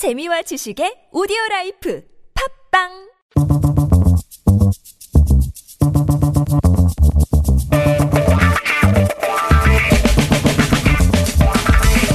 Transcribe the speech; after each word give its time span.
재미와 0.00 0.40
지식의 0.40 1.12
오디오 1.12 1.36
라이프 1.50 2.02
팟빵 2.72 2.88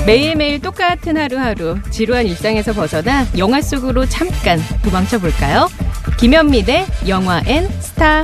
매일매일 0.08 0.60
똑같은 0.62 1.16
하루하루 1.16 1.78
지루한 1.92 2.26
일상에서 2.26 2.74
벗어나 2.74 3.24
영화 3.38 3.62
속으로 3.62 4.08
잠깐 4.08 4.58
도망쳐 4.84 5.20
볼까요? 5.20 5.68
김현민의 6.18 6.88
영화 7.08 7.44
N스타. 7.46 8.24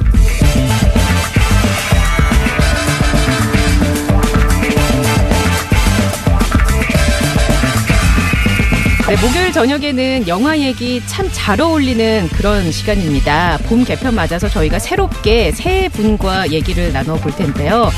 네, 9.12 9.18
목요일 9.18 9.52
저녁에는 9.52 10.25
영화 10.30 10.57
얘기 10.57 11.05
참 11.05 11.30
잘 11.34 11.59
어울리는 11.59 12.30
그런 12.30 12.72
시간입니다. 12.72 13.58
봄 13.67 13.84
개편 13.84 14.16
맞아서 14.16 14.48
저희가 14.48 14.80
새롭게 14.80 15.52
세 15.52 15.90
분과 15.90 16.52
얘기를 16.52 16.94
나눠 16.94 17.16
볼 17.16 17.36
텐데요. 17.36 17.91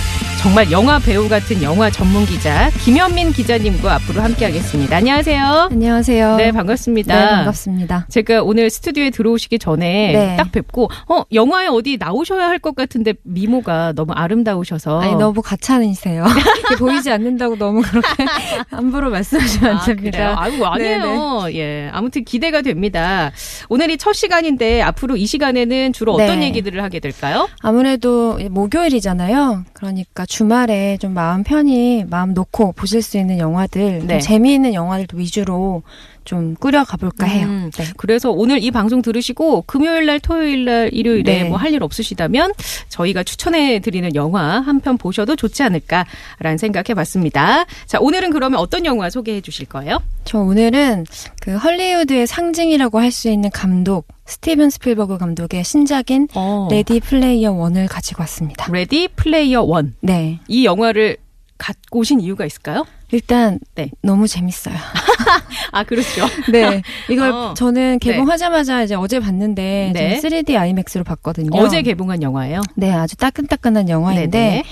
정말 0.44 0.70
영화 0.72 1.00
배우 1.00 1.30
같은 1.30 1.64
영화 1.64 1.90
전문 1.90 2.26
기자 2.26 2.70
김현민 2.84 3.32
기자님과 3.32 3.96
앞으로 3.96 4.22
함께하겠습니다. 4.22 4.98
안녕하세요. 4.98 5.70
안녕하세요. 5.72 6.36
네, 6.36 6.52
반갑습니다. 6.52 7.18
네, 7.18 7.30
반갑습니다. 7.30 8.08
제가 8.10 8.44
오늘 8.44 8.70
스튜디오에 8.70 9.10
들어오시기 9.10 9.58
전에 9.58 10.12
네. 10.12 10.36
딱 10.36 10.52
뵙고 10.52 10.90
어 11.08 11.24
영화에 11.32 11.68
어디 11.68 11.96
나오셔야 11.98 12.50
할 12.50 12.60
것 12.60 12.76
같은데 12.76 13.14
미모가 13.24 13.92
너무 13.94 14.14
아름다우셔서 14.14 15.02
아니 15.02 15.16
너무 15.16 15.42
가찬이세요. 15.42 16.24
이게 16.66 16.76
보이지 16.78 17.10
않는다고 17.12 17.58
너무 17.58 17.82
그렇게 17.82 18.26
함부로 18.70 19.10
말씀하시면 19.10 19.70
안 19.72 19.78
아? 19.78 19.84
됩니다. 19.84 20.36
아이고, 20.38 20.66
아니에요. 20.66 21.48
예. 21.54 21.90
아무튼 21.92 22.24
기대가 22.24 22.62
됩니다. 22.62 23.32
오늘이 23.68 23.98
첫 23.98 24.14
시간인데 24.14 24.82
앞으로 24.82 25.18
이 25.18 25.26
시간에는 25.26 25.92
주로 25.92 26.14
어떤 26.14 26.40
네. 26.40 26.46
얘기들을 26.48 26.82
하게 26.82 27.00
될까요? 27.02 27.50
아무래도 27.62 28.40
목요일이잖아요. 28.50 29.66
그러니까 29.74 30.26
주말에 30.34 30.98
좀 30.98 31.14
마음 31.14 31.44
편히 31.44 32.06
마음 32.10 32.34
놓고 32.34 32.72
보실 32.72 33.04
수 33.04 33.20
있는 33.20 33.38
영화들, 33.38 34.00
좀 34.00 34.08
네. 34.08 34.20
재미있는 34.20 34.74
영화들도 34.74 35.16
위주로 35.16 35.84
좀 36.26 36.56
꾸려가 36.56 36.98
볼까 36.98 37.26
해요. 37.26 37.48
음, 37.48 37.72
네. 37.74 37.86
그래서 37.98 38.32
오늘 38.32 38.64
이 38.64 38.72
방송 38.72 39.02
들으시고 39.02 39.64
금요일 39.68 40.06
날, 40.06 40.20
토요일 40.20 40.66
날, 40.66 40.90
일요일에 40.94 41.44
네. 41.44 41.50
뭐할 41.50 41.74
일 41.74 41.84
없으시다면 41.84 42.54
저희가 42.90 43.24
추천해 43.24 43.80
드리는 43.80 44.14
영화 44.16 44.60
한 44.62 44.80
편 44.84 44.98
보셔도 44.98 45.36
좋지 45.38 45.64
않을까라는 45.64 46.58
생각해 46.58 46.94
봤습니다. 46.96 47.66
자, 47.86 48.00
오늘은 48.02 48.32
그러면 48.32 48.60
어떤 48.60 48.86
영화 48.86 49.10
소개해 49.10 49.40
주실 49.42 49.66
거예요? 49.66 50.00
저 50.26 50.40
오늘은 50.40 51.06
그 51.42 51.56
헐리우드의 51.58 52.28
상징이라고 52.28 53.00
할 53.00 53.12
수 53.14 53.30
있는 53.30 53.50
감독 53.52 54.08
스티븐 54.26 54.70
스필버그 54.72 55.18
감독의 55.20 55.64
신작인 55.64 56.28
어. 56.34 56.68
레디 56.72 57.00
플레이어 57.00 57.52
원을 57.52 57.88
가지고 57.88 58.22
왔습니다. 58.24 58.68
레디 58.72 59.08
플레이어 59.16 59.62
원. 59.64 59.94
네. 60.02 60.40
이 60.48 60.66
영화를 60.66 61.18
갖고 61.58 62.00
오신 62.00 62.20
이유가 62.22 62.46
있을까요? 62.46 62.86
일단 63.14 63.60
네. 63.76 63.92
너무 64.02 64.28
재밌어요. 64.28 64.74
아, 65.72 65.84
그렇죠. 65.84 66.26
네. 66.52 66.82
이걸 67.10 67.30
어. 67.30 67.54
저는 67.56 68.00
개봉하자마자 68.00 68.82
이제 68.82 68.96
어제 68.96 69.20
봤는데 69.20 69.92
네. 69.94 70.20
저는 70.20 70.42
3D 70.42 70.58
아이맥스로 70.58 71.04
봤거든요. 71.04 71.52
어제 71.54 71.84
개봉한 71.84 72.24
영화예요. 72.24 72.62
네, 72.76 72.92
아주 72.92 73.16
따끈따끈한 73.16 73.88
영화인데 73.90 74.28
네네. 74.28 74.64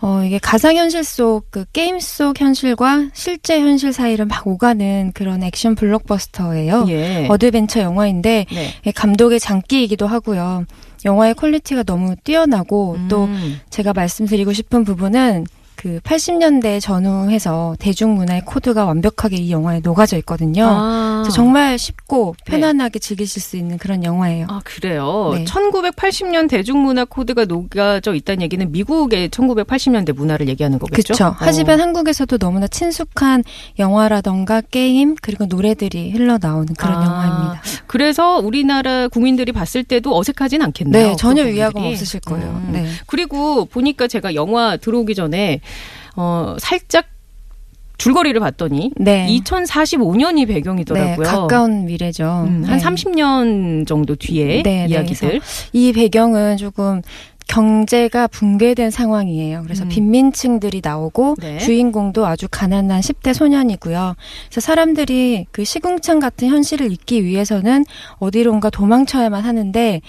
어 0.00 0.24
이게 0.24 0.38
가상 0.38 0.76
현실 0.76 1.04
속 1.04 1.46
그 1.50 1.64
게임 1.72 2.00
속 2.00 2.40
현실과 2.40 3.10
실제 3.14 3.60
현실 3.60 3.92
사이를 3.92 4.24
막 4.26 4.44
오가는 4.44 5.12
그런 5.14 5.44
액션 5.44 5.76
블록버스터예요. 5.76 6.86
예. 6.88 7.26
어드벤처 7.30 7.80
영화인데 7.80 8.46
네. 8.50 8.68
예, 8.86 8.90
감독의 8.90 9.38
장기이기도 9.38 10.08
하고요. 10.08 10.64
영화의 11.04 11.34
quality가 11.34 11.84
너무 11.84 12.16
뛰어나고 12.24 12.98
또 13.08 13.24
음. 13.24 13.60
제가 13.70 13.92
말씀드리고 13.92 14.52
싶은 14.52 14.84
부분은 14.84 15.46
그 15.84 16.00
80년대 16.00 16.80
전후해서 16.80 17.76
대중문화의 17.78 18.46
코드가 18.46 18.86
완벽하게 18.86 19.36
이 19.36 19.52
영화에 19.52 19.80
녹아져 19.80 20.16
있거든요. 20.16 20.64
아. 20.66 21.20
그래서 21.22 21.36
정말 21.36 21.76
쉽고 21.76 22.34
네. 22.46 22.52
편안하게 22.52 22.98
즐기실 23.00 23.42
수 23.42 23.58
있는 23.58 23.76
그런 23.76 24.02
영화예요. 24.02 24.46
아, 24.48 24.62
그래요? 24.64 25.32
네. 25.34 25.44
1980년 25.44 26.48
대중문화 26.48 27.04
코드가 27.04 27.44
녹아져 27.44 28.14
있다는 28.14 28.40
얘기는 28.40 28.72
미국의 28.72 29.28
1980년대 29.28 30.14
문화를 30.14 30.48
얘기하는 30.48 30.78
거겠죠? 30.78 31.12
그렇죠. 31.12 31.26
어. 31.26 31.36
하지만 31.36 31.82
한국에서도 31.82 32.38
너무나 32.38 32.66
친숙한 32.66 33.44
영화라던가 33.78 34.62
게임 34.62 35.16
그리고 35.20 35.44
노래들이 35.44 36.12
흘러나오는 36.12 36.72
그런 36.78 36.96
아, 36.96 37.04
영화입니다. 37.04 37.62
그래서 37.86 38.38
우리나라 38.38 39.08
국민들이 39.08 39.52
봤을 39.52 39.84
때도 39.84 40.16
어색하진 40.16 40.62
않겠네요. 40.62 41.08
네, 41.08 41.16
전혀 41.16 41.44
그 41.44 41.50
위화감. 41.50 41.84
없으실 41.84 42.20
거예요. 42.20 42.62
음. 42.68 42.72
네. 42.72 42.88
그리고 43.06 43.66
보니까 43.66 44.08
제가 44.08 44.34
영화 44.34 44.78
들어오기 44.78 45.14
전에 45.14 45.60
어 46.16 46.56
살짝 46.58 47.06
줄거리를 47.96 48.38
봤더니 48.40 48.90
네. 48.96 49.26
2045년이 49.28 50.46
네, 50.46 50.54
배경이더라고요. 50.54 51.26
가까운 51.26 51.86
미래죠. 51.86 52.44
음, 52.46 52.64
한 52.64 52.78
네. 52.78 52.84
30년 52.84 53.86
정도 53.86 54.16
뒤에 54.16 54.62
네, 54.62 54.86
네. 54.86 54.86
이야기들. 54.88 55.40
이 55.72 55.92
배경은 55.92 56.56
조금 56.56 57.02
경제가 57.46 58.26
붕괴된 58.26 58.90
상황이에요. 58.90 59.62
그래서 59.62 59.84
음. 59.84 59.88
빈민층들이 59.88 60.80
나오고 60.82 61.36
네. 61.40 61.58
주인공도 61.58 62.26
아주 62.26 62.48
가난한 62.50 63.00
10대 63.00 63.34
소년이고요. 63.34 64.16
그래서 64.48 64.60
사람들이 64.60 65.46
그 65.50 65.62
시궁창 65.64 66.20
같은 66.20 66.48
현실을 66.48 66.90
잊기 66.90 67.24
위해서는 67.24 67.84
어디론가 68.18 68.70
도망쳐야만 68.70 69.44
하는데 69.44 70.00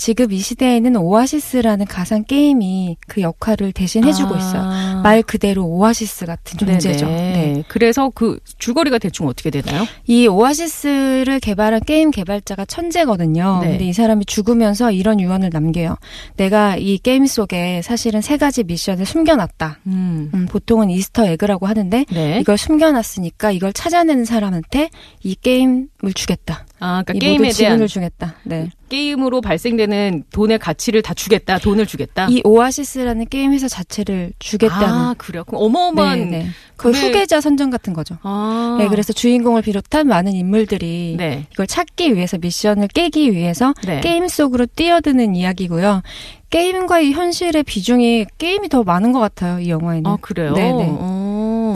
지금 0.00 0.32
이 0.32 0.38
시대에는 0.38 0.96
오아시스라는 0.96 1.84
가상 1.84 2.24
게임이 2.24 2.96
그 3.06 3.20
역할을 3.20 3.72
대신 3.72 4.02
해주고 4.02 4.34
아. 4.34 4.38
있어요. 4.38 5.02
말 5.02 5.22
그대로 5.22 5.66
오아시스 5.66 6.24
같은 6.24 6.58
존재죠. 6.58 7.04
네네. 7.04 7.32
네. 7.32 7.64
그래서 7.68 8.10
그 8.14 8.38
줄거리가 8.56 8.96
대충 8.96 9.26
어떻게 9.28 9.50
되나요? 9.50 9.84
이 10.06 10.26
오아시스를 10.26 11.38
개발한 11.40 11.82
게임 11.84 12.10
개발자가 12.10 12.64
천재거든요. 12.64 13.58
네. 13.60 13.72
근데 13.72 13.84
이 13.84 13.92
사람이 13.92 14.24
죽으면서 14.24 14.90
이런 14.90 15.20
유언을 15.20 15.50
남겨요. 15.52 15.98
내가 16.38 16.76
이 16.78 16.96
게임 16.96 17.26
속에 17.26 17.82
사실은 17.82 18.22
세 18.22 18.38
가지 18.38 18.64
미션을 18.64 19.04
숨겨놨다. 19.04 19.80
음. 19.86 20.30
음, 20.32 20.46
보통은 20.46 20.88
Easter 20.88 21.26
egg라고 21.26 21.66
하는데 21.66 22.06
네. 22.10 22.38
이걸 22.40 22.56
숨겨놨으니까 22.56 23.50
이걸 23.50 23.74
찾아내는 23.74 24.24
사람한테 24.24 24.88
이 25.22 25.34
게임을 25.34 26.14
주겠다. 26.14 26.64
아, 26.80 27.02
그러니까 27.06 27.12
이 27.14 27.18
게임에 27.18 27.50
대한 27.52 27.86
주겠다. 27.86 28.34
네. 28.42 28.70
게임으로 28.88 29.40
발생되는 29.42 30.24
돈의 30.32 30.58
가치를 30.58 31.02
다 31.02 31.14
주겠다. 31.14 31.58
돈을 31.58 31.86
주겠다. 31.86 32.26
이 32.30 32.40
오아시스라는 32.42 33.26
게임 33.28 33.52
회사 33.52 33.68
자체를 33.68 34.32
주겠다는. 34.38 34.86
아, 34.88 35.14
그래요. 35.16 35.44
그럼 35.44 35.62
어마어마한 35.62 36.18
네, 36.18 36.38
네. 36.38 36.46
그 36.76 36.90
금액- 36.90 37.02
후계자 37.04 37.40
선정 37.40 37.70
같은 37.70 37.92
거죠. 37.92 38.16
아. 38.22 38.76
네, 38.80 38.88
그래서 38.88 39.12
주인공을 39.12 39.62
비롯한 39.62 40.08
많은 40.08 40.32
인물들이 40.32 41.14
네. 41.18 41.46
이걸 41.52 41.66
찾기 41.66 42.14
위해서 42.16 42.38
미션을 42.38 42.88
깨기 42.88 43.32
위해서 43.32 43.74
네. 43.84 44.00
게임 44.00 44.26
속으로 44.26 44.66
뛰어드는 44.66 45.36
이야기고요. 45.36 46.02
게임과 46.48 47.00
이 47.00 47.12
현실의 47.12 47.62
비중이 47.62 48.26
게임이 48.38 48.68
더 48.70 48.82
많은 48.82 49.12
것 49.12 49.20
같아요. 49.20 49.60
이 49.60 49.68
영화에는. 49.70 50.10
아, 50.10 50.16
그래요. 50.20 50.52
네 50.54 50.72
네. 50.72 50.86
어. 50.88 51.29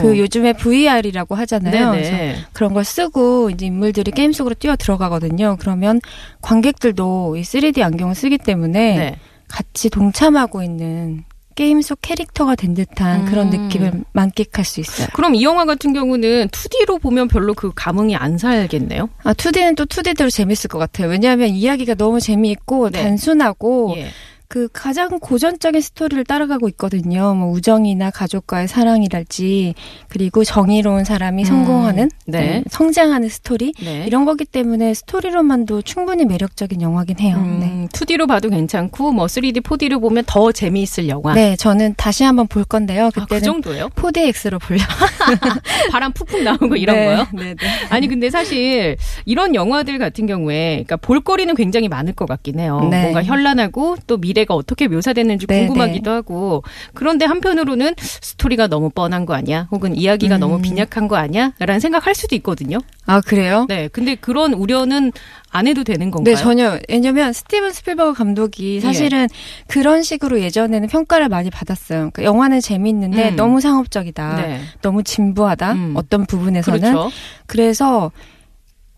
그 0.04 0.18
요즘에 0.18 0.52
VR이라고 0.54 1.34
하잖아요. 1.34 1.90
그래서. 1.90 2.40
그런 2.52 2.74
걸 2.74 2.84
쓰고 2.84 3.50
이제 3.50 3.66
인물들이 3.66 4.10
게임 4.10 4.32
속으로 4.32 4.54
뛰어 4.54 4.76
들어가거든요. 4.76 5.56
그러면 5.58 6.00
관객들도 6.40 7.36
이 7.36 7.42
3D 7.42 7.82
안경을 7.82 8.14
쓰기 8.14 8.38
때문에 8.38 8.96
네. 8.96 9.16
같이 9.48 9.90
동참하고 9.90 10.62
있는 10.62 11.24
게임 11.54 11.82
속 11.82 12.00
캐릭터가 12.02 12.56
된 12.56 12.74
듯한 12.74 13.26
그런 13.26 13.52
음. 13.52 13.66
느낌을 13.68 14.04
만끽할 14.12 14.64
수 14.64 14.80
있어요. 14.80 15.06
그럼 15.14 15.36
이 15.36 15.44
영화 15.44 15.64
같은 15.64 15.92
경우는 15.92 16.48
2D로 16.48 17.00
보면 17.00 17.28
별로 17.28 17.54
그 17.54 17.70
감흥이 17.74 18.16
안 18.16 18.38
살겠네요. 18.38 19.08
아, 19.22 19.32
2D는 19.34 19.76
또 19.76 19.84
2D대로 19.86 20.30
재밌을 20.32 20.68
것 20.68 20.78
같아요. 20.78 21.08
왜냐하면 21.08 21.50
이야기가 21.50 21.94
너무 21.94 22.20
재미있고 22.20 22.90
네. 22.90 23.02
단순하고 23.02 23.94
예. 23.98 24.08
그 24.48 24.68
가장 24.72 25.18
고전적인 25.18 25.80
스토리를 25.80 26.22
따라가고 26.24 26.68
있거든요. 26.70 27.34
뭐 27.34 27.50
우정이나 27.50 28.10
가족과의 28.10 28.68
사랑이랄지 28.68 29.74
그리고 30.08 30.44
정의로운 30.44 31.04
사람이 31.04 31.42
음, 31.42 31.44
성공하는 31.44 32.10
네. 32.26 32.38
네, 32.40 32.64
성장하는 32.68 33.28
스토리 33.28 33.72
네. 33.82 34.04
이런 34.06 34.24
거기 34.24 34.44
때문에 34.44 34.94
스토리로만도 34.94 35.82
충분히 35.82 36.24
매력적인 36.24 36.82
영화긴 36.82 37.18
해요. 37.20 37.36
네. 37.36 37.66
음, 37.66 37.88
2D로 37.92 38.28
봐도 38.28 38.50
괜찮고 38.50 39.12
뭐 39.12 39.26
3D, 39.26 39.62
4D로 39.62 40.00
보면 40.00 40.24
더 40.26 40.52
재미있을 40.52 41.08
영화. 41.08 41.34
네, 41.34 41.56
저는 41.56 41.94
다시 41.96 42.22
한번 42.24 42.46
볼 42.46 42.64
건데요. 42.64 43.06
아, 43.06 43.10
그 43.10 43.20
그때는 43.20 43.42
정도예요? 43.42 43.88
4DX로 43.90 44.60
보려고. 44.60 44.84
바람 45.90 46.12
푹푹 46.12 46.42
나오고 46.42 46.76
이런 46.76 46.96
네, 46.96 47.06
거요? 47.06 47.26
네, 47.32 47.44
네. 47.54 47.56
아니 47.90 48.08
근데 48.08 48.30
사실 48.30 48.96
이런 49.24 49.54
영화들 49.54 49.98
같은 49.98 50.26
경우에 50.26 50.84
그러니까 50.84 50.96
볼거리는 50.96 51.54
굉장히 51.54 51.88
많을 51.88 52.12
것 52.12 52.26
같긴 52.26 52.60
해요. 52.60 52.86
네. 52.90 53.02
뭔가 53.02 53.22
현란하고 53.22 53.96
또 54.06 54.18
미래 54.18 54.33
가 54.42 54.54
어떻게 54.54 54.88
묘사됐는지 54.88 55.46
네, 55.46 55.66
궁금하기도 55.66 56.10
하고 56.10 56.64
그런데 56.92 57.24
한편으로는 57.24 57.94
스토리가 57.96 58.66
너무 58.66 58.90
뻔한 58.90 59.26
거 59.26 59.34
아니야? 59.34 59.68
혹은 59.70 59.94
이야기가 59.94 60.38
음. 60.38 60.40
너무 60.40 60.60
빈약한 60.60 61.06
거 61.06 61.14
아니야? 61.14 61.52
라는 61.60 61.78
생각할 61.78 62.16
수도 62.16 62.34
있거든요. 62.34 62.78
아 63.06 63.20
그래요? 63.20 63.66
네. 63.68 63.88
근데 63.88 64.16
그런 64.16 64.52
우려는 64.54 65.12
안 65.50 65.68
해도 65.68 65.84
되는 65.84 66.10
건가요? 66.10 66.34
네, 66.34 66.40
전혀. 66.40 66.80
왜냐면 66.88 67.32
스티븐 67.32 67.72
스필버그 67.72 68.14
감독이 68.14 68.80
사실은 68.80 69.28
그런 69.68 70.02
식으로 70.02 70.40
예전에는 70.40 70.88
평가를 70.88 71.28
많이 71.28 71.48
받았어요. 71.50 72.10
그러니까 72.12 72.24
영화는 72.24 72.60
재미있는데 72.60 73.30
음. 73.30 73.36
너무 73.36 73.60
상업적이다. 73.60 74.36
네. 74.36 74.60
너무 74.82 75.04
진부하다. 75.04 75.72
음. 75.72 75.94
어떤 75.96 76.26
부분에서는. 76.26 76.80
그렇죠. 76.80 77.10
그래서 77.46 78.10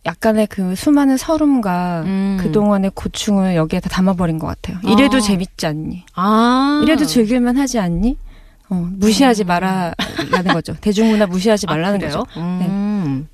약간의 0.07 0.47
그 0.47 0.75
수많은 0.75 1.17
서름과 1.17 2.03
음. 2.07 2.39
그동안의 2.41 2.93
고충을 2.95 3.57
여기에 3.57 3.81
다 3.81 3.89
담아버린 3.89 4.39
것 4.39 4.47
같아요. 4.47 4.79
이래도 4.85 5.19
아. 5.19 5.21
재밌지 5.21 5.67
않니? 5.67 6.05
아. 6.15 6.81
이래도 6.83 7.05
즐길만 7.05 7.57
하지 7.59 7.79
않니? 7.79 8.17
어, 8.69 8.89
무시하지 8.97 9.45
말아라는 9.45 10.53
거죠. 10.53 10.75
대중문화 10.81 11.27
무시하지 11.27 11.67
말라는 11.67 12.03
아? 12.03 12.07
거죠. 12.07 12.25
네. 12.37 12.67
음. 12.67 13.29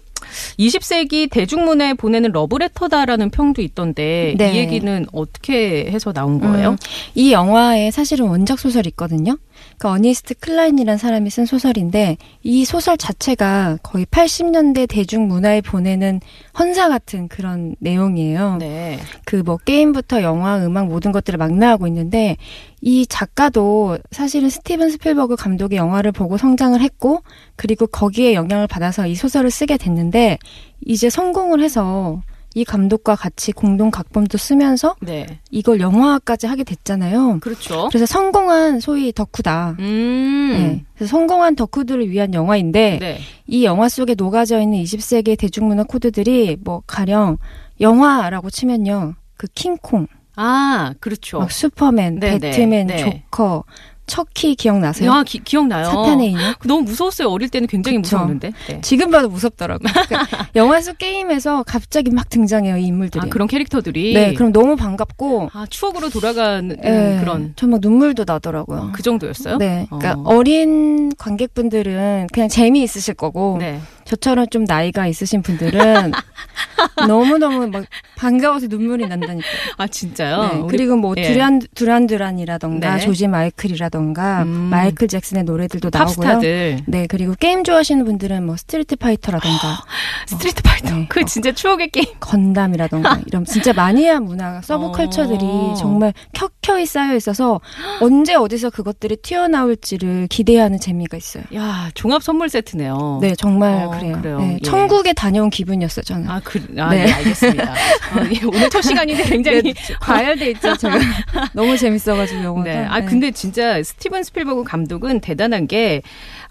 20세기 0.59 1.31
대중문화에 1.31 1.95
보내는 1.95 2.33
러브레터다라는 2.33 3.31
평도 3.31 3.61
있던데 3.63 4.35
네. 4.39 4.55
이 4.55 4.57
얘기는 4.57 5.07
어떻게 5.13 5.91
해서 5.91 6.13
나온 6.13 6.41
거예요? 6.41 6.71
음, 6.71 6.77
이 7.15 7.33
영화에 7.33 7.91
사실은 7.91 8.29
원작 8.29 8.59
소설이 8.59 8.89
있거든요. 8.91 9.37
그 9.79 9.89
어니스트 9.89 10.35
클라인이라는 10.35 10.99
사람이 10.99 11.29
쓴 11.31 11.45
소설인데 11.47 12.17
이 12.43 12.65
소설 12.65 12.97
자체가 12.97 13.79
거의 13.83 14.07
80년대 14.07 14.89
대중문화에 14.89 15.61
보내는 15.61 16.21
헌사 16.59 16.89
같은 16.89 17.29
그런 17.29 17.75
내용이에요. 17.81 18.57
네. 18.57 18.99
그 19.25 19.43
뭐 19.43 19.57
게임부터 19.59 20.23
영화, 20.23 20.65
음악 20.65 20.87
모든 20.87 21.13
것들을 21.13 21.37
망라하고 21.37 21.87
있는데 21.89 22.37
이 22.81 23.07
작가도 23.07 23.99
사실은 24.11 24.49
스티븐 24.51 24.91
스필버그 24.91 25.37
감독의 25.37 25.79
영화를 25.79 26.13
보고 26.13 26.37
성장을 26.37 26.81
했고 26.81 27.23
그리고 27.57 27.87
거기에 27.87 28.35
영향을 28.35 28.67
받아서 28.67 29.07
이 29.07 29.15
소설을 29.15 29.51
쓰게 29.51 29.77
됐는데 29.77 30.39
이제 30.85 31.11
성공을 31.11 31.63
해서 31.63 32.23
이 32.55 32.65
감독과 32.65 33.17
같이 33.17 33.53
공동 33.53 33.91
각본도 33.91 34.39
쓰면서 34.39 34.95
네. 35.01 35.41
이걸 35.51 35.81
영화까지 35.81 36.47
하게 36.47 36.65
됐잖아요. 36.65 37.39
그렇죠. 37.41 37.89
그래서 37.89 38.07
성공한 38.07 38.81
소위 38.81 39.13
덕후다. 39.13 39.77
음. 39.79 40.51
네. 40.53 40.85
그래서 40.95 41.11
성공한 41.11 41.57
덕후들을 41.57 42.11
위한 42.11 42.35
영화인데 42.35 42.99
네. 43.01 43.19
이 43.47 43.65
영화 43.65 43.89
속에 43.89 44.15
녹아져 44.15 44.61
있는 44.61 44.83
20세기의 44.83 45.39
대중문화 45.39 45.85
코드들이 45.85 46.57
뭐 46.61 46.83
가령 46.87 47.39
영화라고 47.81 48.51
치면요. 48.51 49.15
그 49.37 49.47
킹콩, 49.55 50.07
아, 50.37 50.95
그렇죠. 51.01 51.39
막 51.39 51.51
슈퍼맨, 51.51 52.21
네, 52.21 52.39
배트맨, 52.39 52.87
네, 52.87 52.97
네. 52.97 53.25
조커, 53.31 53.65
척키 54.07 54.57
기억나세요? 54.57 55.11
야, 55.11 55.23
기, 55.23 55.39
기억나요. 55.39 55.85
사탄의 55.85 56.31
인형? 56.31 56.55
너무 56.67 56.83
무서웠어요. 56.83 57.29
어릴 57.29 57.49
때는 57.49 57.69
굉장히 57.69 57.99
그쵸. 57.99 58.17
무서웠는데. 58.17 58.53
네. 58.69 58.81
지금 58.83 59.11
봐도 59.11 59.29
무섭더라고요. 59.29 59.89
그러니까 60.09 60.49
영화 60.57 60.81
속 60.81 60.99
게임에서 60.99 61.63
갑자기 61.63 62.11
막 62.11 62.29
등장해요, 62.29 62.77
이 62.77 62.87
인물들이. 62.87 63.25
아, 63.25 63.29
그런 63.31 63.49
캐릭터들이 63.49 64.15
네, 64.15 64.35
그럼 64.35 64.53
너무 64.53 64.77
반갑고 64.77 65.51
아, 65.53 65.67
추억으로 65.71 66.11
돌아가는 66.11 66.77
예, 66.85 67.19
그런 67.21 67.53
정말 67.57 67.81
눈물도 67.83 68.25
나더라고요. 68.27 68.91
그 68.93 69.03
정도였어요? 69.03 69.59
네, 69.59 69.87
그러니까 69.89 70.15
어. 70.19 70.37
어. 70.37 70.43
린 70.43 71.15
관객분들은 71.17 72.27
그냥 72.33 72.49
재미있으실 72.49 73.15
거고 73.15 73.59
네. 73.61 73.81
저처럼 74.05 74.47
좀 74.51 74.65
나이가 74.65 75.07
있으신 75.07 75.43
분들은 75.43 76.13
너무너무 77.07 77.67
막 77.69 77.85
반가워서 78.17 78.67
눈물이 78.69 79.07
난다니까. 79.09 79.47
아, 79.79 79.87
진짜요? 79.87 80.43
네, 80.53 80.59
우리- 80.61 80.77
그리고 80.77 80.97
뭐 80.97 81.15
예. 81.17 81.33
듀란 81.33 81.61
듀란 81.75 82.07
듀란이라던가 82.07 82.97
네. 82.97 83.01
조지 83.01 83.27
마이클이라던가 83.29 84.43
음. 84.43 84.49
마이클 84.49 85.09
잭슨의 85.09 85.45
노래들도 85.45 85.91
나오고요. 85.93 86.15
팝스타들. 86.17 86.81
네, 86.87 87.07
그리고 87.09 87.35
게임 87.39 87.65
좋아하시는 87.65 88.05
분들은 88.05 88.45
뭐 88.47 88.57
스트리트 88.57 88.97
파이터라던가 88.97 89.83
스트리트 90.27 90.63
파이터. 90.63 90.95
네. 90.95 91.07
그 91.09 91.25
진짜 91.25 91.53
추억의 91.53 91.91
게임. 91.91 92.07
건담이라던가 92.21 93.21
이런 93.27 93.45
진짜 93.45 93.73
마니아 93.73 94.21
문화 94.21 94.61
subculture들이 94.63 95.39
어. 95.43 95.75
정말 95.79 96.13
켜켜이 96.33 96.87
쌓여 96.87 97.15
있어서 97.17 97.61
언제 98.01 98.35
어디서 98.35 98.71
그것들이 98.71 99.17
튀어나올지를 99.17 100.29
기대하는 100.29 100.79
재미가 100.79 101.17
있어요. 101.17 101.45
야, 101.55 101.91
종합 101.95 102.23
선물 102.23 102.49
세트네요. 102.49 103.19
네, 103.21 103.35
정말 103.35 103.87
어, 103.87 103.91
그래요. 103.99 104.19
그래요. 104.21 104.39
네, 104.39 104.55
예. 104.55 104.59
천국에 104.61 105.13
다녀온 105.13 105.51
기분이었어요, 105.51 106.03
저는. 106.05 106.29
아, 106.29 106.41
그, 106.45 106.59
아, 106.79 106.91
네. 106.91 107.05
네, 107.05 107.13
알겠습니다. 107.13 107.73
아, 107.73 108.31
예, 108.33 108.41
오늘 108.47 108.71
첫 108.71 108.83
시간인데 108.83 109.25
굉장히. 109.25 109.63
네, 109.63 109.75
과열돼 110.01 110.51
있죠, 110.53 110.77
제가. 110.77 110.99
너무 111.53 111.77
재밌어가지고 111.77 112.43
영화가. 112.43 112.71
네. 112.71 112.87
아, 112.87 113.01
근데 113.05 113.31
진짜 113.31 113.83
스티븐 113.83 114.23
스필버그 114.23 114.65
감독은 114.65 115.21
대단한 115.21 115.67
게, 115.67 116.03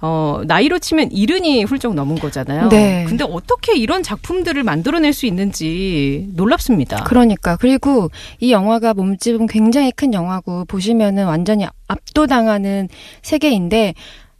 어, 0.01 0.41
나이로 0.45 0.79
치면 0.79 1.11
이른이 1.11 1.63
훌쩍 1.63 1.93
넘은 1.93 2.17
거잖아요. 2.17 2.69
네. 2.69 3.05
근데 3.07 3.23
어떻게 3.23 3.77
이런 3.77 4.01
작품들을 4.01 4.63
만들어낼 4.63 5.13
수 5.13 5.27
있는지 5.27 6.27
놀랍습니다. 6.33 7.03
그러니까 7.03 7.55
그리고 7.55 8.09
이 8.39 8.51
영화가 8.51 8.95
몸집은 8.95 9.45
굉장히 9.45 9.91
큰 9.91 10.13
영화고 10.13 10.65
보시면은 10.65 11.25
완전히 11.25 11.67
압도당하는 11.87 12.89
세계인데 13.21 13.93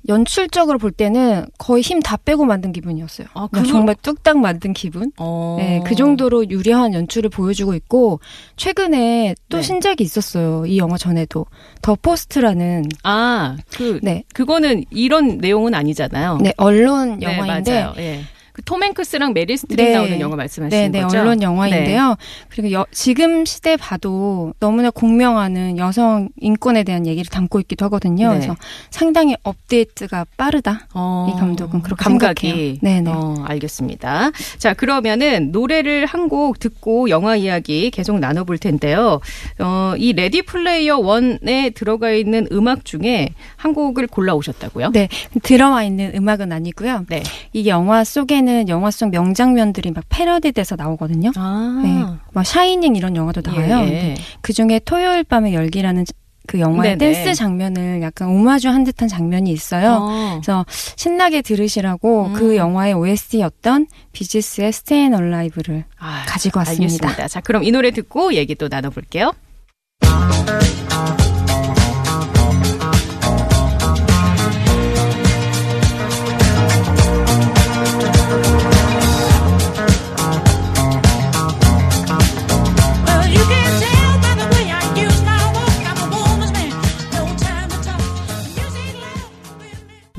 연출적으로 0.08 0.78
볼 0.78 0.92
때는 0.92 1.46
거의 1.58 1.82
힘 1.84 2.02
다 2.02 2.18
빼고 2.18 2.46
만든 2.46 2.72
기분이었어요. 2.72 3.28
아, 3.34 3.48
그거- 3.52 3.66
정말 3.68 3.96
뚝딱 4.02 4.38
만든 4.40 4.74
기분. 4.74 5.12
어. 5.18 5.56
네, 5.60 5.82
그 5.86 5.94
정도로 5.96 6.50
유려한 6.50 6.94
연출을 6.94 7.30
보여주고 7.30 7.76
있고 7.76 8.20
최근에 8.56 9.36
또 9.50 9.58
네. 9.58 9.64
신작이 9.64 10.04
있었어요. 10.04 10.66
이 10.66 10.78
영화 10.78 10.98
전에도 10.98 11.46
더 11.82 11.96
포스트라는 12.02 12.86
아, 13.04 13.56
그, 13.76 14.00
네, 14.02 14.24
그거는 14.34 14.84
이런 14.90 15.38
내용은 15.38 15.74
아니잖아요. 15.76 16.38
네 16.42 16.54
언론 16.58 17.20
네, 17.20 17.26
영화인데 17.38 17.72
맞아요. 17.84 17.94
예. 17.98 18.22
그 18.62 18.73
톰 18.73 18.84
행크스랑 18.84 19.34
메릴 19.34 19.58
스트립 19.58 19.84
네. 19.86 19.94
나오는 19.94 20.20
영화 20.20 20.36
말씀하시는 20.36 20.92
네, 20.92 21.00
네, 21.00 21.04
거죠? 21.04 21.20
언론 21.20 21.42
영화인데요. 21.42 22.16
그리고 22.50 22.72
여- 22.72 22.86
지금 22.92 23.46
시대 23.46 23.76
봐도 23.78 24.54
너무나 24.60 24.90
공명하는 24.90 25.78
여성 25.78 26.30
인권에 26.40 26.84
대한 26.84 27.06
얘기를 27.06 27.30
담고 27.30 27.60
있기도 27.62 27.86
하거든요. 27.86 28.30
네. 28.32 28.36
그래서 28.40 28.56
상당히 28.90 29.36
업데이트가 29.44 30.26
빠르다. 30.38 30.88
어, 30.94 31.32
이 31.36 31.40
감독은 31.40 31.82
그렇게 31.82 32.04
감각이. 32.04 32.48
생각해요. 32.48 32.78
네 32.82 33.02
네. 33.02 33.12
어, 33.14 33.44
알겠습니다. 33.46 34.32
자, 34.58 34.74
그러면은 34.74 35.52
노래를 35.52 36.06
한 36.06 36.22
곡 36.32 36.60
듣고 36.60 37.10
영화 37.10 37.36
이야기 37.36 37.90
계속 37.92 38.20
나눠볼 38.20 38.58
텐데요. 38.60 39.20
어, 39.60 39.94
이 39.98 40.14
레디 40.14 40.44
플레이어 40.44 41.00
원에 41.00 41.72
들어가 41.72 42.12
있는 42.12 42.48
음악 42.54 42.86
중에 42.86 43.30
한 43.58 43.74
곡을 43.74 44.08
골라 44.08 44.34
오셨다고요? 44.36 44.92
네, 44.92 45.10
들어와 45.44 45.84
있는 45.84 46.12
음악은 46.16 46.52
아니고요. 46.54 47.06
네. 47.10 47.24
이 47.54 47.68
영화 47.68 48.04
속에는 48.04 48.51
영화 48.68 48.92
속 48.92 49.10
명장면들이 49.10 49.92
막 49.92 50.04
패러디돼서 50.10 50.76
나오거든요. 50.76 51.32
아. 51.36 51.82
네, 51.84 52.06
막 52.34 52.46
샤이닝 52.46 52.96
이런 52.96 53.16
영화도 53.16 53.42
나와요. 53.42 53.80
예, 53.88 53.94
예. 53.94 54.16
그 54.42 54.54
중에 54.54 54.80
토요일 54.84 55.24
밤의 55.24 55.54
열기라는 55.54 56.06
그 56.48 56.60
영화의 56.60 56.98
네네. 56.98 57.14
댄스 57.14 57.34
장면을 57.36 58.02
약간 58.02 58.30
오마주한 58.30 58.84
듯한 58.84 59.08
장면이 59.08 59.52
있어요. 59.52 60.00
어. 60.02 60.40
그래서 60.42 60.66
신나게 60.96 61.42
들으시라고 61.42 62.26
음. 62.28 62.34
그 62.34 62.56
영화의 62.56 62.94
OST였던 62.94 63.88
비지스의 64.12 64.72
Alive를 64.92 65.86
아, 66.00 66.24
가지고 66.28 66.60
왔습니다. 66.60 66.84
알겠습니다. 66.84 67.28
자, 67.28 67.42
그럼 67.42 67.64
이 67.64 67.72
노래 67.72 67.92
듣고 67.92 68.34
얘기 68.34 68.56
또 68.56 68.68
나눠볼게요. 68.68 69.32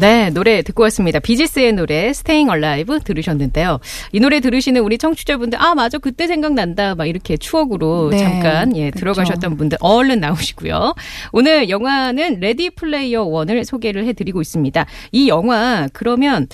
네, 0.03 0.31
노래 0.31 0.63
듣고 0.63 0.83
왔습니다. 0.83 1.21
비지스의 1.21 1.75
노래 1.75 2.09
Staying 2.09 2.51
Alive 2.53 2.99
들으셨는데요. 3.05 3.79
이 4.11 4.19
노래 4.19 4.41
들으시는 4.41 4.81
우리 4.81 4.99
청취자분들 4.99 5.63
아 5.63 5.77
맞아 5.77 5.99
그때 5.99 6.27
생각난다 6.27 6.97
막 6.97 7.07
이렇게 7.07 7.37
추억으로 7.37 8.11
네, 8.11 8.19
잠깐 8.19 8.77
예 8.77 8.91
그렇죠. 8.91 8.99
들어가셨던 8.99 9.57
분들 9.57 9.79
얼른 9.81 10.19
나오시고요. 10.19 10.97
오늘 11.31 11.71
영화는 11.71 12.41
레디 12.41 12.71
플레이어 12.71 13.23
원을 13.23 13.65
소개를 13.65 14.05
해드리고 14.07 14.41
있습니다. 14.41 14.87
이 15.13 15.29
영화 15.29 15.89
그러면 15.93 16.49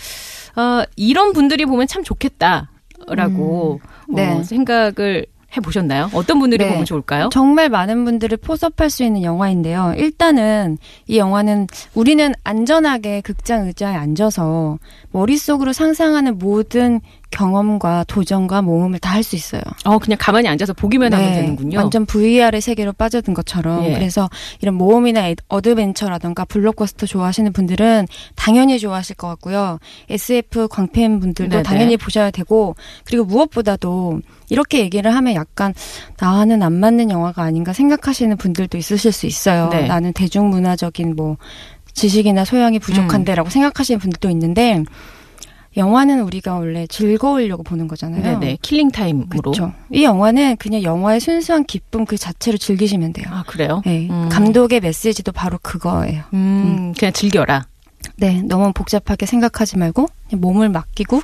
어, 0.55 0.83
이런 0.97 1.33
분들이 1.33 1.65
보면 1.65 1.87
참 1.87 2.05
좋겠다라고 2.05 3.81
음, 4.11 4.15
네. 4.15 4.29
어, 4.29 4.43
생각을 4.43 5.25
해보셨나요? 5.59 6.11
어떤 6.13 6.39
분들이 6.39 6.65
네. 6.65 6.71
보면 6.71 6.85
좋을까요? 6.85 7.29
정말 7.33 7.69
많은 7.69 8.05
분들을 8.05 8.39
포섭할 8.39 8.91
수 8.91 9.05
있는 9.05 9.23
영화인데요. 9.23 9.95
일단은 9.97 10.79
이 11.07 11.19
영화는 11.19 11.67
우리는 11.95 12.35
안전하게 12.45 13.21
극장 13.21 13.67
의자에 13.67 13.95
앉아서 13.95 14.79
머릿속으로 15.13 15.73
상상하는 15.73 16.39
모든 16.39 17.01
경험과 17.31 18.05
도전과 18.09 18.63
모험을 18.63 18.99
다 18.99 19.09
할 19.09 19.23
수 19.23 19.37
있어요. 19.37 19.61
어, 19.85 19.99
그냥 19.99 20.17
가만히 20.21 20.49
앉아서 20.49 20.73
보기만 20.73 21.13
하면 21.13 21.27
네, 21.31 21.41
되는군요. 21.41 21.79
완전 21.79 22.07
VR의 22.07 22.61
세계로 22.61 22.93
빠져든 22.93 23.35
것처럼. 23.35 23.85
예. 23.87 23.93
그래서 23.95 24.31
이런 24.61 24.75
모험이나 24.77 25.29
애- 25.29 25.35
어드벤처라던가 25.49 26.45
블록버스터 26.45 27.07
좋아하시는 27.07 27.53
분들은 27.53 28.07
당연히 28.37 28.79
좋아하실 28.79 29.17
것 29.17 29.27
같고요. 29.29 29.79
SF 30.09 30.69
광팬 30.69 31.21
분들도 31.21 31.51
네네. 31.51 31.63
당연히 31.65 31.97
보셔야 31.97 32.31
되고, 32.31 32.77
그리고 33.05 33.25
무엇보다도 33.25 34.21
이렇게 34.51 34.79
얘기를 34.81 35.15
하면 35.15 35.35
약간 35.35 35.75
나와는 36.21 36.63
안 36.63 36.75
맞는 36.75 37.11
영화가 37.11 37.43
아닌가 37.43 37.73
생각하시는 37.73 38.37
분들도 38.37 38.79
있으실 38.79 39.13
수 39.13 39.27
있어요. 39.27 39.69
네. 39.71 39.87
나는 39.87 40.13
대중문화적인 40.13 41.17
뭐 41.17 41.37
지식이나 41.93 42.45
소양이 42.45 42.79
음. 42.79 42.81
부족한데라고 42.81 43.51
생각하시는 43.51 43.99
분들도 43.99 44.31
있는데, 44.31 44.85
영화는 45.77 46.23
우리가 46.23 46.55
원래 46.55 46.87
즐거우려고 46.87 47.63
보는 47.63 47.89
거잖아요. 47.89 48.23
네네. 48.23 48.59
killing 48.63 48.91
time으로. 48.91 49.29
그렇죠. 49.29 49.73
이 49.93 50.03
영화는 50.03 50.57
그냥 50.57 50.83
영화의 50.83 51.21
순수한 51.21 51.65
기쁨 51.65 52.05
그 52.05 52.17
자체로 52.17 52.57
즐기시면 52.59 53.13
돼요. 53.13 53.27
아, 53.31 53.45
그래요? 53.47 53.83
네, 53.85 54.09
음. 54.11 54.29
감독의 54.31 54.81
메시지도 54.81 55.33
바로 55.33 55.59
그거예요. 55.63 56.23
음, 56.33 56.95
그냥 56.99 57.13
즐겨라. 57.13 57.67
네, 58.17 58.43
너무 58.43 58.73
복잡하게 58.73 59.27
생각하지 59.27 59.79
말고 59.79 60.09
몸을 60.33 60.69
맡기고 60.71 61.23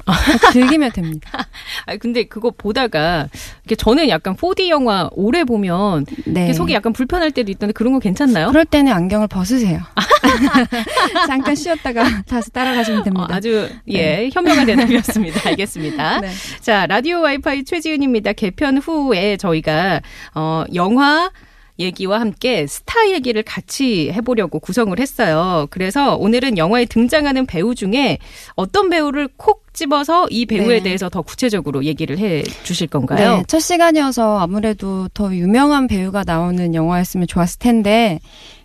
즐기면 0.52 0.92
됩니다. 0.92 1.30
아 1.86 1.96
근데 1.96 2.24
그거 2.24 2.52
보다가 2.56 3.28
이게 3.64 3.74
저는 3.74 4.08
약간 4.08 4.36
4D 4.36 4.68
영화 4.68 5.08
오래 5.12 5.44
보면 5.44 6.06
네. 6.26 6.52
속이 6.52 6.72
약간 6.72 6.92
불편할 6.92 7.32
때도 7.32 7.50
있던데 7.50 7.72
그런 7.72 7.92
거 7.92 7.98
괜찮나요? 7.98 8.48
그럴 8.48 8.64
때는 8.64 8.92
안경을 8.92 9.28
벗으세요. 9.28 9.80
잠깐 11.26 11.54
쉬었다가 11.54 12.22
다시 12.26 12.50
따라가시면 12.52 13.00
어, 13.00 13.04
됩니다. 13.04 13.26
아주 13.30 13.68
예 13.88 14.30
현명한 14.32 14.64
대답이었습니다. 14.66 15.48
알겠습니다. 15.50 16.20
네. 16.20 16.30
자 16.60 16.86
라디오 16.86 17.22
와이파이 17.22 17.64
최지은입니다. 17.64 18.32
개편 18.34 18.78
후에 18.78 19.36
저희가 19.36 20.00
어 20.34 20.64
영화 20.74 21.30
얘기와 21.78 22.20
함께 22.20 22.66
스타 22.66 23.10
얘기를 23.10 23.42
같이 23.42 24.10
해보려고 24.12 24.58
구성을 24.58 24.98
했어요. 24.98 25.66
그래서 25.70 26.16
오늘은 26.16 26.56
영화에 26.58 26.84
등장하는 26.86 27.46
배우 27.46 27.74
중에 27.74 28.18
어떤 28.54 28.90
배우를 28.90 29.28
콕 29.36 29.64
집어서 29.72 30.28
이 30.30 30.46
배우에 30.46 30.76
네. 30.76 30.82
대해서 30.84 31.08
더 31.08 31.22
구체적으로 31.22 31.84
얘기를 31.84 32.18
해 32.18 32.42
주실 32.62 32.86
건가요? 32.86 33.38
네, 33.38 33.44
첫 33.48 33.58
시간이어서 33.58 34.38
아무래도 34.38 35.08
더 35.14 35.34
유명한 35.34 35.88
배우가 35.88 36.22
나오는 36.24 36.74
영화였으면 36.74 37.26
좋았을 37.26 37.58
텐데 37.58 38.20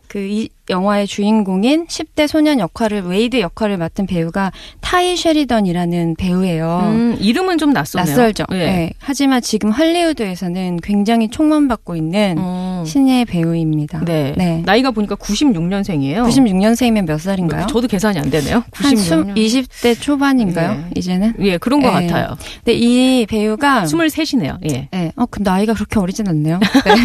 그 0.08 0.20
이 0.20 0.50
영화의 0.70 1.08
주인공인 1.08 1.88
10대 1.88 2.28
소년 2.28 2.60
역할을 2.60 3.02
웨이드 3.02 3.40
역할을 3.40 3.78
맡은 3.78 4.06
배우가 4.06 4.52
타이 4.82 5.16
쉐리던이라는 5.18 6.16
배우예요. 6.18 6.80
음, 6.84 7.18
이름은 7.20 7.58
좀 7.58 7.74
낯서네요. 7.74 8.06
낯설죠. 8.06 8.46
예. 8.52 8.58
네. 8.58 8.90
하지만 9.00 9.42
지금 9.42 9.72
할리우드에서는 9.72 10.78
굉장히 10.82 11.30
총망받고 11.30 11.96
있는 11.96 12.36
어, 12.40 12.84
신예 12.86 13.26
배우입니다. 13.26 14.04
네. 14.06 14.34
네. 14.38 14.62
나이가 14.66 14.92
보니까 14.92 15.16
96년생이에요. 15.16 16.24
96년생이면 16.28 17.06
몇 17.06 17.20
살인가요? 17.20 17.68
저도 17.68 17.88
계산이 17.88 18.20
안 18.20 18.30
되네요. 18.30 18.64
한 18.74 18.94
96년. 18.94 19.36
20대 19.36 20.00
초반인가요? 20.00 20.72
네. 20.74 20.86
이제는? 20.96 21.34
예, 21.40 21.58
그런 21.58 21.82
것 21.82 21.98
네. 22.00 22.08
같아요. 22.08 22.38
근데 22.64 22.74
이 22.74 23.26
배우가 23.26 23.84
23이네요. 23.84 24.58
예. 24.70 24.88
네. 24.92 25.12
어, 25.16 25.26
그 25.26 25.42
나이가 25.42 25.74
그렇게 25.74 26.00
어리진 26.00 26.28
않네요. 26.28 26.60
네. 26.60 26.96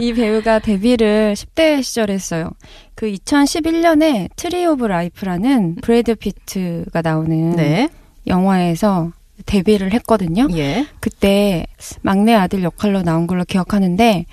이 0.04 0.12
배우가 0.12 0.58
데뷔를 0.58 1.34
10대 1.34 1.82
시절에 1.82 2.14
했어요. 2.14 2.50
그 2.94 3.03
2011년에 3.12 4.30
트리 4.36 4.66
오브 4.66 4.86
라이프라는 4.86 5.76
브래드 5.76 6.14
피트가 6.14 7.02
나오는 7.02 7.56
네. 7.56 7.88
영화에서 8.26 9.12
데뷔를 9.46 9.92
했거든요. 9.94 10.48
예. 10.52 10.86
그때 11.00 11.66
막내 12.02 12.34
아들 12.34 12.62
역할로 12.62 13.02
나온 13.02 13.26
걸로 13.26 13.44
기억하는데 13.44 14.26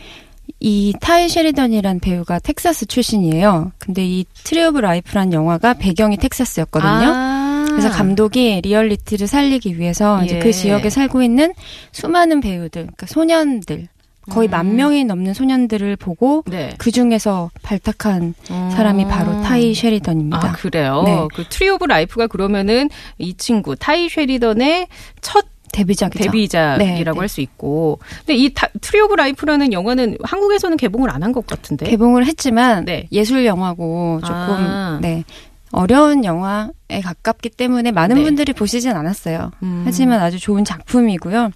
이 0.60 0.94
타이 1.02 1.28
셰리던이란 1.28 2.00
배우가 2.00 2.40
텍사스 2.40 2.86
출신이에요. 2.86 3.72
근데 3.80 4.06
이 4.06 4.26
트리 4.44 4.64
오브 4.64 4.80
라이프란 4.80 5.34
영화가 5.34 5.76
배경이 5.76 6.18
텍사스였거든요. 6.18 7.14
아. 7.14 7.66
그래서 7.70 7.90
감독이 7.90 8.62
리얼리티를 8.62 9.28
살리기 9.28 9.80
위해서 9.80 10.24
이제 10.24 10.36
예. 10.36 10.40
그 10.40 10.52
지역에 10.52 10.90
살고 10.90 11.24
있는 11.24 11.54
수많은 11.92 12.42
배우들, 12.42 12.84
그러니까 12.84 13.08
소년들, 13.08 13.88
거의 14.30 14.48
음. 14.48 14.52
만 14.52 14.76
명이 14.76 15.06
넘는 15.06 15.34
소년들을 15.34 15.96
보고 15.96 16.44
네. 16.48 16.74
그 16.78 16.92
중에서 16.92 17.50
발탁한 17.64 18.36
사람이 18.72 19.08
바로 19.08 19.42
타이 19.42 19.74
셰리던입니다. 19.74 20.50
아, 20.50 20.52
그래요? 20.54 21.02
네. 21.06 21.28
그 21.34 21.44
트리 21.50 21.70
오브 21.70 21.86
라이프가 21.86 22.28
그러면은 22.28 22.90
이 23.18 23.34
친구, 23.34 23.76
타이 23.76 24.10
쉐리던의 24.10 24.88
첫 25.22 25.46
데뷔작이죠. 25.74 26.24
데뷔작이라고 26.26 26.84
네, 26.86 27.04
네. 27.04 27.20
할수 27.20 27.40
있고. 27.42 28.00
근데 28.20 28.36
이 28.36 28.54
타, 28.54 28.68
트리 28.82 29.00
오브 29.02 29.16
라이프라는 29.16 29.72
영화는 29.74 30.18
한국에서는 30.22 30.76
개봉을 30.78 31.10
안 31.10 31.24
한 31.24 31.32
것 31.32 31.48
같은데. 31.48 31.90
개봉을 31.90 32.26
했지만 32.26 32.84
네. 32.86 33.08
예술 33.12 33.46
영화고 33.46 34.20
조금 34.22 34.36
아. 34.38 35.00
네 35.02 35.24
어려운 35.72 36.26
영화에 36.26 37.00
가깝기 37.04 37.50
때문에 37.52 37.92
많은 37.92 38.18
네. 38.18 38.24
분들이 38.24 38.52
보시진 38.52 38.92
않았어요. 38.92 39.52
음. 39.64 39.84
하지만 39.86 40.20
아주 40.22 40.38
좋은 40.40 40.66
작품이고요. 40.66 41.52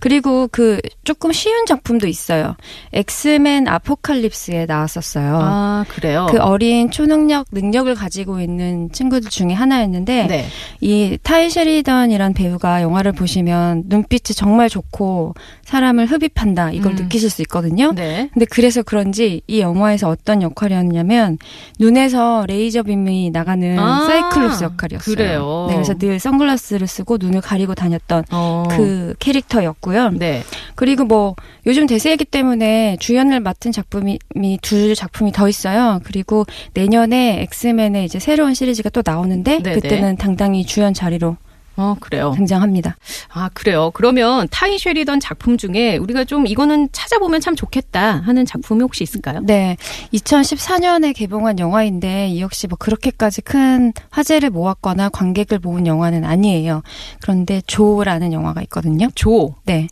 그리고 0.00 0.48
그 0.50 0.80
조금 1.04 1.32
쉬운 1.32 1.66
작품도 1.66 2.06
있어요. 2.06 2.56
엑스맨 2.92 3.68
아포칼립스에 3.68 4.66
나왔었어요. 4.66 5.38
아, 5.42 5.84
그래요? 5.88 6.26
그 6.30 6.38
어린 6.38 6.90
초능력 6.90 7.46
능력을 7.52 7.94
가지고 7.94 8.40
있는 8.40 8.90
친구들 8.92 9.30
중에 9.30 9.52
하나였는데 9.52 10.26
네. 10.26 10.46
이 10.80 11.18
타이 11.22 11.50
셰리던이란 11.50 12.34
배우가 12.34 12.82
영화를 12.82 13.12
보시면 13.12 13.84
눈빛이 13.86 14.34
정말 14.34 14.68
좋고 14.68 15.34
사람을 15.64 16.06
흡입한다 16.06 16.70
이걸 16.72 16.92
음. 16.92 16.96
느끼실 16.96 17.30
수 17.30 17.42
있거든요. 17.42 17.92
네. 17.92 18.28
근데 18.32 18.46
그래서 18.46 18.82
그런지 18.82 19.42
이 19.46 19.60
영화에서 19.60 20.08
어떤 20.08 20.42
역할이었냐면 20.42 21.38
눈에서 21.78 22.44
레이저 22.46 22.82
빔이 22.82 23.30
나가는 23.30 23.78
아, 23.78 24.06
사이클롭스 24.06 24.64
역할이었어요. 24.64 25.14
그래요? 25.14 25.66
네, 25.68 25.74
그래서 25.74 25.94
늘 25.94 26.18
선글라스를 26.18 26.86
쓰고 26.86 27.18
눈을 27.18 27.40
가리고 27.40 27.74
다녔던 27.74 28.24
어. 28.30 28.64
그 28.70 29.14
캐릭터 29.18 29.63
였고요. 29.64 30.10
네. 30.10 30.42
그리고 30.74 31.04
뭐 31.04 31.34
요즘 31.66 31.86
대세이기 31.86 32.24
때문에 32.26 32.96
주연을 33.00 33.40
맡은 33.40 33.72
작품이 33.72 34.18
두 34.62 34.94
작품이 34.94 35.32
더 35.32 35.48
있어요. 35.48 36.00
그리고 36.04 36.44
내년에 36.74 37.42
엑스맨의 37.42 38.04
이제 38.04 38.18
새로운 38.18 38.54
시리즈가 38.54 38.90
또 38.90 39.02
나오는데 39.04 39.62
네네. 39.62 39.74
그때는 39.80 40.16
당당히 40.16 40.64
주연 40.64 40.94
자리로 40.94 41.36
어, 41.76 41.96
그래요. 41.98 42.32
등장합니다. 42.36 42.96
아, 43.32 43.50
그래요. 43.52 43.90
그러면 43.94 44.46
타이 44.50 44.78
쉐리던 44.78 45.20
작품 45.20 45.56
중에 45.56 45.96
우리가 45.96 46.24
좀 46.24 46.46
이거는 46.46 46.88
찾아보면 46.92 47.40
참 47.40 47.56
좋겠다 47.56 48.20
하는 48.20 48.46
작품이 48.46 48.82
혹시 48.82 49.02
있을까요? 49.02 49.40
네. 49.42 49.76
2014년에 50.12 51.14
개봉한 51.14 51.58
영화인데 51.58 52.28
이 52.28 52.40
역시 52.40 52.66
뭐 52.68 52.76
그렇게까지 52.78 53.42
큰 53.42 53.92
화제를 54.10 54.50
모았거나 54.50 55.08
관객을 55.08 55.58
모은 55.58 55.86
영화는 55.86 56.24
아니에요. 56.24 56.82
그런데 57.20 57.60
조라는 57.66 58.32
영화가 58.32 58.62
있거든요. 58.62 59.08
조. 59.14 59.54
네. 59.64 59.88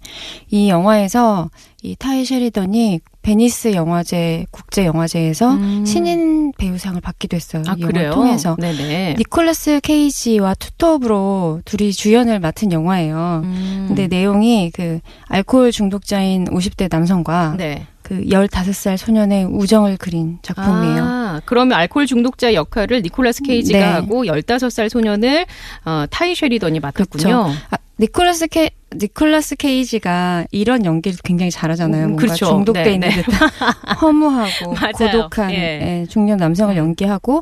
이 0.50 0.68
영화에서 0.68 1.50
이 1.84 1.96
타이 1.96 2.24
셰리던이 2.24 3.00
베니스 3.22 3.74
영화제 3.74 4.46
국제 4.52 4.86
영화제에서 4.86 5.54
음. 5.54 5.84
신인 5.84 6.52
배우상을 6.56 7.00
받기도 7.00 7.34
했어요. 7.34 7.64
아, 7.66 7.74
이 7.76 7.80
영화를 7.80 7.92
그래요? 7.92 8.12
통해서. 8.12 8.56
네네. 8.60 9.16
니콜라스 9.18 9.80
케이지와 9.82 10.54
투톱으로 10.54 11.60
둘이 11.64 11.92
주연을 11.92 12.38
맡은 12.38 12.70
영화예요. 12.70 13.40
음. 13.42 13.84
근데 13.88 14.06
내용이 14.06 14.70
그 14.72 15.00
알코올 15.26 15.72
중독자인 15.72 16.44
50대 16.44 16.88
남성과 16.88 17.56
네. 17.58 17.86
그 18.02 18.20
15살 18.26 18.96
소년의 18.96 19.46
우정을 19.46 19.96
그린 19.96 20.38
작품이에요. 20.42 21.02
아, 21.04 21.40
그러면 21.44 21.76
알코올 21.78 22.06
중독자 22.06 22.54
역할을 22.54 23.02
니콜라스 23.02 23.42
케이지가 23.42 23.78
네. 23.78 23.84
하고 23.84 24.24
15살 24.24 24.88
소년을 24.88 25.46
어, 25.84 26.04
타이 26.10 26.36
쉐리던이 26.36 26.78
맡았군요. 26.78 27.50
아, 27.70 27.76
니콜라스 27.98 28.48
케 28.48 28.70
니콜라스 28.96 29.56
케이지가 29.56 30.46
이런 30.50 30.84
연기를 30.84 31.18
굉장히 31.24 31.50
잘하잖아요. 31.50 32.04
음, 32.04 32.08
뭔가 32.10 32.22
그렇죠. 32.26 32.46
중독돼 32.46 32.82
네, 32.84 32.92
있는 32.92 33.08
네. 33.08 33.22
듯한 33.22 33.48
허무하고. 34.00 34.74
고독한 34.96 35.50
예. 35.52 35.56
예, 35.56 36.06
중년 36.08 36.38
남성을 36.38 36.76
연기하고 36.76 37.40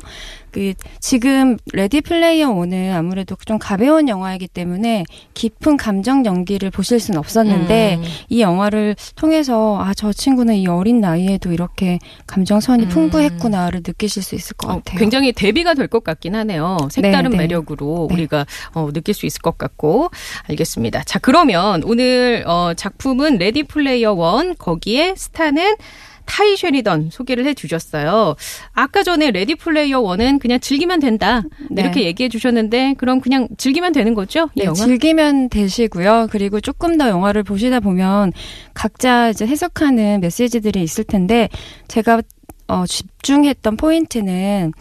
그 0.51 0.73
지금 0.99 1.57
레디 1.71 2.01
플레이어 2.01 2.49
1은 2.49 2.93
아무래도 2.93 3.37
좀 3.45 3.57
가벼운 3.57 4.09
영화이기 4.09 4.49
때문에 4.49 5.05
깊은 5.33 5.77
감정 5.77 6.25
연기를 6.25 6.69
보실 6.71 6.99
수는 6.99 7.17
없었는데 7.19 7.95
음. 7.95 8.03
이 8.27 8.41
영화를 8.41 8.95
통해서 9.15 9.79
아 9.79 9.91
저 9.95 10.11
친구는 10.11 10.55
이 10.55 10.67
어린 10.67 10.99
나이에도 10.99 11.51
이렇게 11.53 11.99
감정선이 12.25 12.85
음. 12.85 12.89
풍부했구나를 12.89 13.81
느끼실 13.85 14.23
수 14.23 14.33
있을 14.35 14.55
것 14.57 14.67
어, 14.69 14.75
같아요. 14.77 14.97
굉장히 14.99 15.31
대비가 15.31 15.73
될 15.75 15.87
것 15.87 16.03
같긴 16.03 16.33
하네요. 16.35 16.77
색다른 16.89 17.31
네, 17.31 17.37
네. 17.37 17.43
매력으로 17.43 18.07
네. 18.09 18.15
우리가 18.15 18.45
어, 18.73 18.89
느낄 18.93 19.13
수 19.13 19.25
있을 19.25 19.41
것 19.41 19.57
같고 19.57 20.09
알겠습니다. 20.49 21.03
자 21.03 21.19
그러면 21.19 21.83
오늘 21.85 22.43
어, 22.45 22.73
작품은 22.75 23.37
레디 23.37 23.63
플레이어 23.63 24.13
원 24.13 24.55
거기에 24.55 25.15
스타는 25.17 25.75
타이 26.25 26.55
쉐리던 26.55 27.09
소개를 27.11 27.45
해 27.45 27.55
주셨어요. 27.55 28.35
아까 28.73 29.01
전에 29.01 29.31
레디 29.31 29.55
플레이어 29.55 30.01
1은 30.01 30.39
그냥 30.39 30.59
즐기면 30.59 30.99
된다 30.99 31.41
네. 31.69 31.81
이렇게 31.81 32.03
얘기해 32.03 32.29
주셨는데 32.29 32.93
그럼 32.97 33.21
그냥 33.21 33.47
즐기면 33.57 33.91
되는 33.91 34.13
거죠? 34.13 34.49
이 34.53 34.59
네, 34.59 34.65
영화? 34.65 34.75
즐기면 34.75 35.49
되시고요. 35.49 36.27
그리고 36.31 36.61
조금 36.61 36.97
더 36.97 37.09
영화를 37.09 37.41
보시다 37.41 37.79
보면 37.79 38.33
각자 38.75 39.29
이제 39.29 39.47
해석하는 39.47 40.21
메시지들이 40.21 40.81
있을 40.83 41.03
텐데 41.03 41.49
제가 41.87 42.21
어, 42.67 42.85
집중했던 42.85 43.77
포인트는 43.77 44.73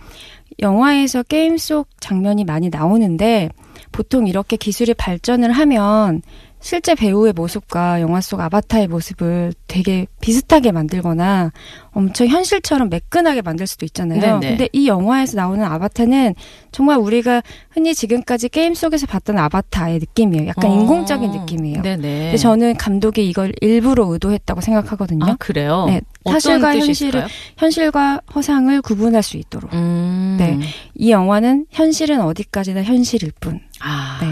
영화에서 0.60 1.22
게임 1.22 1.56
속 1.56 1.88
장면이 2.00 2.44
많이 2.44 2.68
나오는데 2.68 3.48
보통 3.92 4.28
이렇게 4.28 4.56
기술이 4.56 4.94
발전을 4.94 5.52
하면 5.52 6.22
실제 6.60 6.94
배우의 6.94 7.32
모습과 7.32 8.02
영화 8.02 8.20
속 8.20 8.38
아바타의 8.40 8.88
모습을 8.88 9.54
되게 9.66 10.06
비슷하게 10.20 10.72
만들거나 10.72 11.52
엄청 11.92 12.28
현실처럼 12.28 12.90
매끈하게 12.90 13.40
만들 13.42 13.66
수도 13.66 13.86
있잖아요. 13.86 14.20
네네. 14.20 14.40
근데 14.40 14.68
이 14.72 14.86
영화에서 14.86 15.36
나오는 15.36 15.64
아바타는 15.64 16.34
정말 16.70 16.98
우리가 16.98 17.42
흔히 17.70 17.94
지금까지 17.94 18.50
게임 18.50 18.74
속에서 18.74 19.06
봤던 19.06 19.38
아바타의 19.38 20.00
느낌이에요. 20.00 20.48
약간 20.48 20.70
어. 20.70 20.74
인공적인 20.74 21.30
느낌이에요. 21.30 21.82
네네. 21.82 22.02
근데 22.02 22.36
저는 22.36 22.76
감독이 22.76 23.26
이걸 23.28 23.52
일부러 23.62 24.04
의도했다고 24.06 24.60
생각하거든요. 24.60 25.24
아 25.24 25.36
그래요? 25.38 25.86
네, 25.86 26.02
사실과 26.30 26.76
현실을? 26.76 27.26
현실과 27.56 28.20
허상을 28.34 28.82
구분할 28.82 29.22
수 29.22 29.38
있도록. 29.38 29.72
음. 29.72 30.36
네. 30.38 30.58
이 30.94 31.10
영화는 31.10 31.66
현실은 31.70 32.20
어디까지나 32.20 32.82
현실일 32.82 33.32
뿐. 33.40 33.60
아. 33.80 34.18
네. 34.20 34.28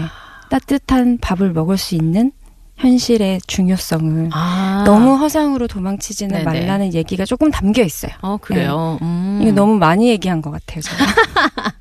따뜻한 0.49 1.17
밥을 1.19 1.51
먹을 1.53 1.77
수 1.77 1.95
있는 1.95 2.31
현실의 2.77 3.41
중요성을 3.45 4.29
아. 4.31 4.83
너무 4.85 5.15
허상으로 5.15 5.67
도망치지는 5.67 6.31
네네. 6.31 6.43
말라는 6.45 6.93
얘기가 6.93 7.25
조금 7.25 7.51
담겨 7.51 7.83
있어요. 7.83 8.11
어 8.21 8.37
그래요. 8.37 8.97
음. 9.01 9.39
이거 9.41 9.51
너무 9.51 9.75
많이 9.77 10.09
얘기한 10.09 10.41
것 10.41 10.49
같아요. 10.51 10.81
제가. 10.81 11.05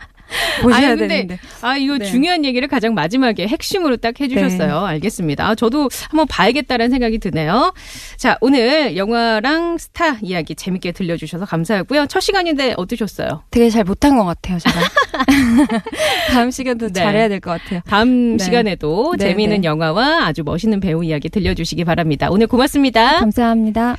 보셔야 0.62 0.90
아니, 0.90 0.98
근데 0.98 1.08
되는데. 1.08 1.38
아, 1.62 1.76
이거 1.76 1.98
네. 1.98 2.04
중요한 2.06 2.44
얘기를 2.44 2.68
가장 2.68 2.94
마지막에 2.94 3.46
핵심으로 3.46 3.96
딱 3.98 4.18
해주셨어요. 4.20 4.78
알겠습니다. 4.84 5.48
아, 5.48 5.54
저도 5.54 5.88
한번 6.10 6.26
봐야겠다라는 6.28 6.90
생각이 6.90 7.18
드네요. 7.18 7.72
자, 8.16 8.36
오늘 8.40 8.96
영화랑 8.96 9.78
스타 9.78 10.16
이야기 10.22 10.54
재밌게 10.54 10.92
들려주셔서 10.92 11.44
감사하고요. 11.46 12.06
첫 12.06 12.20
시간인데 12.20 12.74
어떠셨어요? 12.76 13.42
되게 13.50 13.70
잘 13.70 13.84
못한 13.84 14.16
것 14.16 14.24
같아요, 14.24 14.58
제가. 14.58 14.78
다음 16.30 16.50
시간도 16.50 16.88
네. 16.88 16.92
잘해야 16.92 17.28
될 17.28 17.38
것 17.40 17.50
같아요. 17.62 17.80
다음 17.86 18.36
네. 18.36 18.44
시간에도 18.44 19.14
네, 19.18 19.28
재미있는 19.28 19.60
네. 19.62 19.68
영화와 19.68 20.26
아주 20.26 20.42
멋있는 20.44 20.80
배우 20.80 21.04
이야기 21.04 21.28
들려주시기 21.28 21.84
바랍니다. 21.84 22.28
오늘 22.30 22.46
고맙습니다. 22.46 23.20
감사합니다. 23.20 23.96